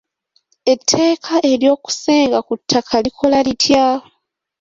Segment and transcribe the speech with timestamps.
[0.73, 3.85] Etteeka ery'okusenga ku ttaka likola litya?